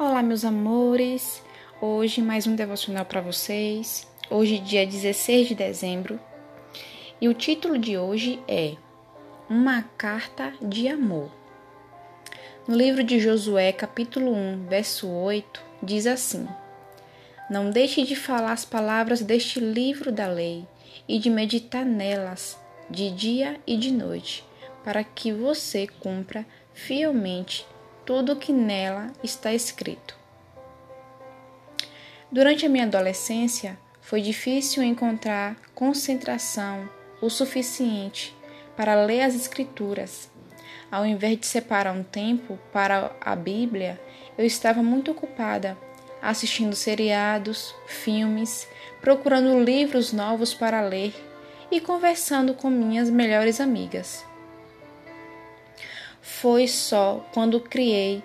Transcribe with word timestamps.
Olá, 0.00 0.22
meus 0.22 0.44
amores. 0.44 1.42
Hoje 1.80 2.22
mais 2.22 2.46
um 2.46 2.54
devocional 2.54 3.04
para 3.04 3.20
vocês. 3.20 4.06
Hoje, 4.30 4.60
dia 4.60 4.86
16 4.86 5.48
de 5.48 5.54
dezembro. 5.56 6.20
E 7.20 7.28
o 7.28 7.34
título 7.34 7.76
de 7.76 7.98
hoje 7.98 8.40
é 8.46 8.76
Uma 9.50 9.82
carta 9.98 10.52
de 10.62 10.86
amor. 10.86 11.32
No 12.68 12.76
livro 12.76 13.02
de 13.02 13.18
Josué, 13.18 13.72
capítulo 13.72 14.32
1, 14.32 14.66
verso 14.68 15.08
8, 15.08 15.60
diz 15.82 16.06
assim: 16.06 16.46
Não 17.50 17.68
deixe 17.68 18.04
de 18.04 18.14
falar 18.14 18.52
as 18.52 18.64
palavras 18.64 19.20
deste 19.20 19.58
livro 19.58 20.12
da 20.12 20.28
lei 20.28 20.64
e 21.08 21.18
de 21.18 21.28
meditar 21.28 21.84
nelas 21.84 22.56
de 22.88 23.10
dia 23.10 23.60
e 23.66 23.76
de 23.76 23.90
noite, 23.90 24.44
para 24.84 25.02
que 25.02 25.32
você 25.32 25.88
cumpra 25.88 26.46
fielmente 26.72 27.66
tudo 28.08 28.32
o 28.32 28.36
que 28.36 28.54
nela 28.54 29.12
está 29.22 29.52
escrito. 29.52 30.16
Durante 32.32 32.64
a 32.64 32.68
minha 32.70 32.84
adolescência, 32.84 33.78
foi 34.00 34.22
difícil 34.22 34.82
encontrar 34.82 35.58
concentração 35.74 36.88
o 37.20 37.28
suficiente 37.28 38.34
para 38.74 38.94
ler 39.04 39.20
as 39.20 39.34
Escrituras. 39.34 40.30
Ao 40.90 41.04
invés 41.04 41.38
de 41.38 41.46
separar 41.46 41.92
um 41.92 42.02
tempo 42.02 42.58
para 42.72 43.14
a 43.20 43.36
Bíblia, 43.36 44.00
eu 44.38 44.46
estava 44.46 44.82
muito 44.82 45.10
ocupada 45.10 45.76
assistindo 46.22 46.74
seriados, 46.74 47.74
filmes, 47.86 48.66
procurando 49.02 49.62
livros 49.62 50.14
novos 50.14 50.54
para 50.54 50.80
ler 50.80 51.14
e 51.70 51.78
conversando 51.78 52.54
com 52.54 52.70
minhas 52.70 53.10
melhores 53.10 53.60
amigas. 53.60 54.24
Foi 56.20 56.66
só 56.68 57.26
quando 57.32 57.60
criei 57.60 58.22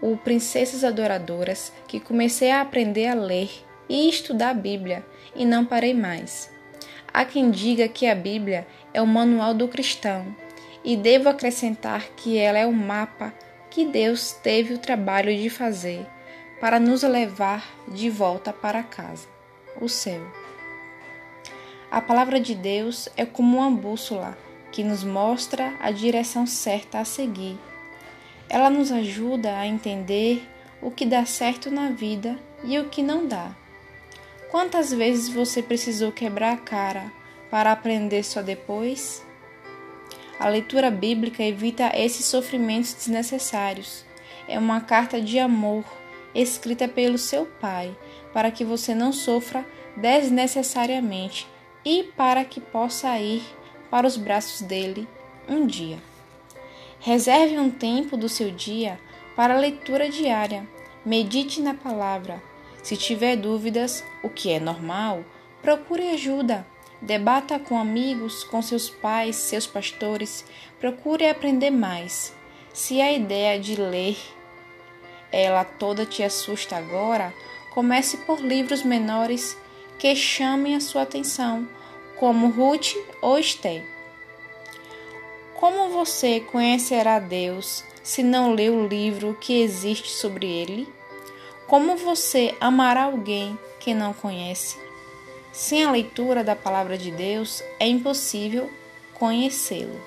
o 0.00 0.16
Princesas 0.16 0.84
Adoradoras 0.84 1.72
que 1.88 2.00
comecei 2.00 2.50
a 2.50 2.60
aprender 2.60 3.06
a 3.06 3.14
ler 3.14 3.50
e 3.88 4.08
estudar 4.08 4.50
a 4.50 4.54
Bíblia 4.54 5.04
e 5.34 5.44
não 5.44 5.64
parei 5.64 5.94
mais. 5.94 6.50
Há 7.12 7.24
quem 7.24 7.50
diga 7.50 7.88
que 7.88 8.06
a 8.06 8.14
Bíblia 8.14 8.66
é 8.92 9.00
o 9.00 9.06
manual 9.06 9.54
do 9.54 9.68
cristão 9.68 10.34
e 10.84 10.96
devo 10.96 11.28
acrescentar 11.28 12.08
que 12.16 12.38
ela 12.38 12.58
é 12.58 12.66
o 12.66 12.72
mapa 12.72 13.32
que 13.70 13.84
Deus 13.84 14.32
teve 14.32 14.74
o 14.74 14.78
trabalho 14.78 15.34
de 15.36 15.50
fazer 15.50 16.06
para 16.60 16.80
nos 16.80 17.02
levar 17.02 17.64
de 17.88 18.08
volta 18.08 18.52
para 18.52 18.82
casa, 18.82 19.28
o 19.80 19.88
céu. 19.88 20.22
A 21.90 22.00
palavra 22.00 22.40
de 22.40 22.54
Deus 22.54 23.08
é 23.16 23.24
como 23.24 23.58
uma 23.58 23.70
bússola 23.70 24.36
que 24.70 24.84
nos 24.84 25.02
mostra 25.02 25.74
a 25.80 25.90
direção 25.90 26.46
certa 26.46 27.00
a 27.00 27.04
seguir. 27.04 27.58
Ela 28.48 28.70
nos 28.70 28.92
ajuda 28.92 29.56
a 29.58 29.66
entender 29.66 30.46
o 30.80 30.90
que 30.90 31.04
dá 31.04 31.24
certo 31.24 31.70
na 31.70 31.90
vida 31.90 32.38
e 32.64 32.78
o 32.78 32.88
que 32.88 33.02
não 33.02 33.26
dá. 33.26 33.54
Quantas 34.50 34.92
vezes 34.92 35.28
você 35.28 35.62
precisou 35.62 36.12
quebrar 36.12 36.54
a 36.54 36.58
cara 36.58 37.12
para 37.50 37.72
aprender 37.72 38.22
só 38.22 38.42
depois? 38.42 39.24
A 40.38 40.48
leitura 40.48 40.90
bíblica 40.90 41.42
evita 41.42 41.90
esses 41.94 42.26
sofrimentos 42.26 42.94
desnecessários. 42.94 44.04
É 44.46 44.58
uma 44.58 44.80
carta 44.80 45.20
de 45.20 45.38
amor 45.38 45.84
escrita 46.34 46.86
pelo 46.86 47.18
seu 47.18 47.46
pai 47.46 47.96
para 48.32 48.50
que 48.50 48.64
você 48.64 48.94
não 48.94 49.12
sofra 49.12 49.66
desnecessariamente 49.96 51.48
e 51.84 52.02
para 52.02 52.44
que 52.44 52.60
possa 52.60 53.18
ir 53.18 53.42
para 53.90 54.06
os 54.06 54.16
braços 54.16 54.62
dele 54.62 55.08
um 55.48 55.66
dia. 55.66 55.98
Reserve 57.00 57.58
um 57.58 57.70
tempo 57.70 58.16
do 58.16 58.28
seu 58.28 58.50
dia 58.50 58.98
para 59.34 59.54
a 59.54 59.58
leitura 59.58 60.08
diária. 60.08 60.66
Medite 61.04 61.60
na 61.60 61.74
palavra. 61.74 62.42
Se 62.82 62.96
tiver 62.96 63.36
dúvidas, 63.36 64.04
o 64.22 64.28
que 64.28 64.50
é 64.50 64.58
normal, 64.58 65.24
procure 65.62 66.10
ajuda. 66.10 66.66
Debata 67.00 67.58
com 67.58 67.78
amigos, 67.78 68.42
com 68.44 68.62
seus 68.62 68.88
pais, 68.88 69.36
seus 69.36 69.66
pastores. 69.66 70.44
Procure 70.80 71.28
aprender 71.28 71.70
mais. 71.70 72.34
Se 72.72 73.00
a 73.00 73.12
ideia 73.12 73.60
de 73.60 73.76
ler 73.76 74.16
ela 75.30 75.64
toda 75.64 76.06
te 76.06 76.22
assusta 76.22 76.76
agora, 76.76 77.34
comece 77.74 78.16
por 78.18 78.40
livros 78.40 78.82
menores 78.82 79.56
que 79.98 80.14
chamem 80.14 80.74
a 80.74 80.80
sua 80.80 81.02
atenção 81.02 81.68
como 82.18 82.48
Ruth 82.48 82.94
ou 83.20 83.38
Esté. 83.38 83.82
Como 85.54 85.90
você 85.90 86.40
conhecerá 86.40 87.18
Deus 87.18 87.84
se 88.02 88.22
não 88.22 88.52
ler 88.52 88.70
o 88.70 88.86
livro 88.86 89.36
que 89.40 89.60
existe 89.60 90.10
sobre 90.10 90.46
ele? 90.46 90.88
Como 91.66 91.96
você 91.96 92.54
amará 92.60 93.04
alguém 93.04 93.58
que 93.80 93.94
não 93.94 94.12
conhece? 94.12 94.78
Sem 95.52 95.84
a 95.84 95.90
leitura 95.90 96.44
da 96.44 96.54
palavra 96.54 96.98
de 96.98 97.10
Deus 97.10 97.62
é 97.80 97.86
impossível 97.86 98.70
conhecê-lo. 99.14 99.98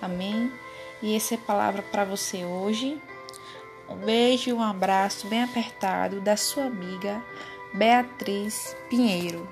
Amém? 0.00 0.52
E 1.02 1.16
essa 1.16 1.34
é 1.34 1.38
a 1.38 1.40
palavra 1.40 1.82
para 1.82 2.04
você 2.04 2.44
hoje. 2.44 3.00
Um 3.88 3.96
beijo 3.96 4.50
e 4.50 4.52
um 4.52 4.62
abraço 4.62 5.26
bem 5.26 5.42
apertado 5.42 6.20
da 6.20 6.36
sua 6.36 6.64
amiga 6.64 7.24
Beatriz 7.72 8.76
Pinheiro. 8.90 9.48